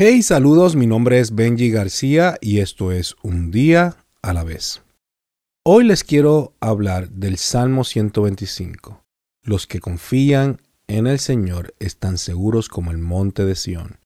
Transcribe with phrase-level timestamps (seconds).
[0.00, 4.84] Hey, saludos, mi nombre es Benji García y esto es Un día a la vez.
[5.64, 9.02] Hoy les quiero hablar del Salmo 125.
[9.42, 13.98] Los que confían en el Señor están seguros como el monte de Sión.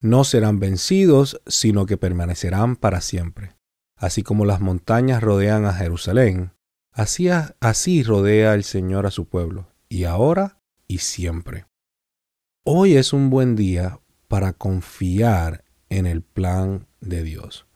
[0.00, 3.58] No serán vencidos, sino que permanecerán para siempre.
[3.94, 6.52] Así como las montañas rodean a Jerusalén,
[6.92, 7.28] así,
[7.60, 11.66] así rodea el Señor a su pueblo, y ahora y siempre.
[12.64, 17.66] Hoy es un buen día para confiar en el plan de Dios.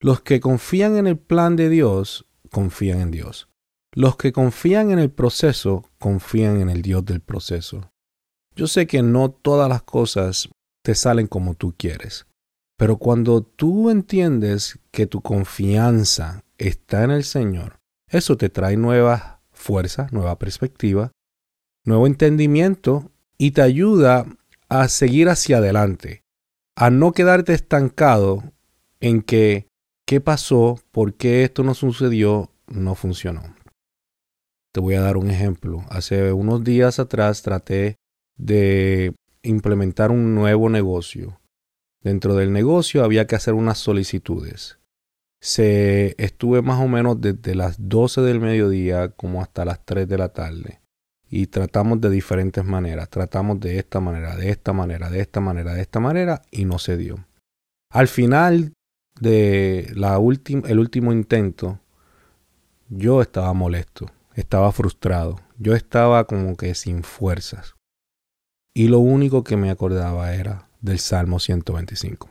[0.00, 3.48] Los que confían en el plan de Dios, confían en Dios.
[3.92, 7.90] Los que confían en el proceso, confían en el Dios del proceso.
[8.54, 10.48] Yo sé que no todas las cosas
[10.82, 12.26] te salen como tú quieres,
[12.76, 17.78] pero cuando tú entiendes que tu confianza está en el Señor,
[18.08, 21.12] eso te trae nueva fuerza, nueva perspectiva,
[21.84, 24.26] nuevo entendimiento y te ayuda
[24.70, 26.22] a seguir hacia adelante,
[26.76, 28.44] a no quedarte estancado
[29.00, 29.66] en que
[30.06, 33.56] qué pasó, por qué esto no sucedió, no funcionó.
[34.72, 35.84] Te voy a dar un ejemplo.
[35.90, 37.96] Hace unos días atrás traté
[38.36, 39.12] de
[39.42, 41.40] implementar un nuevo negocio.
[42.00, 44.78] Dentro del negocio había que hacer unas solicitudes.
[45.40, 50.18] Se estuve más o menos desde las 12 del mediodía como hasta las 3 de
[50.18, 50.79] la tarde
[51.30, 53.08] y tratamos de diferentes maneras.
[53.08, 56.78] Tratamos de esta manera, de esta manera, de esta manera, de esta manera y no
[56.78, 57.24] se dio.
[57.92, 58.74] Al final
[59.20, 61.78] de la el último intento,
[62.88, 67.76] yo estaba molesto, estaba frustrado, yo estaba como que sin fuerzas.
[68.74, 72.28] Y lo único que me acordaba era del Salmo 125.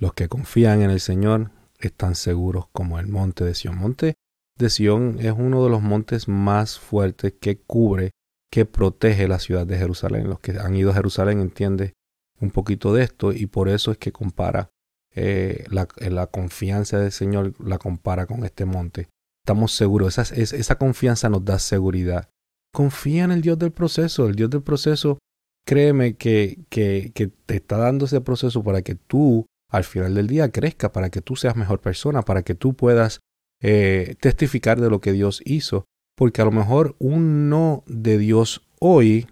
[0.00, 3.78] Los que confían en el Señor están seguros como el monte de Sión.
[3.78, 4.14] Monte
[4.56, 8.12] de Sión es uno de los montes más fuertes que cubre
[8.50, 10.28] que protege la ciudad de Jerusalén.
[10.28, 11.92] Los que han ido a Jerusalén entienden
[12.40, 14.70] un poquito de esto y por eso es que compara
[15.14, 19.08] eh, eh, la, confianza del Señor, la compara con este monte.
[19.42, 22.28] Estamos seguros, esa, esa confianza nos da seguridad.
[22.72, 25.18] Confía en el Dios del proceso, el Dios del proceso,
[25.66, 30.26] créeme que, que, que te está dando ese proceso para que tú al final del
[30.26, 33.20] día crezca, para que tú seas mejor persona, para que tú puedas
[33.60, 35.84] eh, testificar de lo que Dios hizo
[36.18, 39.28] porque a lo mejor un no de Dios hoy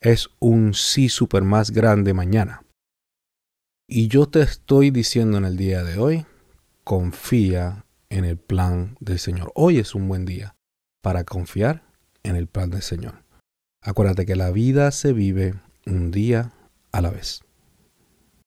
[0.00, 2.64] es un sí super más grande mañana.
[3.86, 6.24] Y yo te estoy diciendo en el día de hoy,
[6.82, 9.52] confía en el plan del Señor.
[9.54, 10.56] Hoy es un buen día
[11.02, 11.82] para confiar
[12.22, 13.22] en el plan del Señor.
[13.82, 16.54] Acuérdate que la vida se vive un día
[16.90, 17.42] a la vez.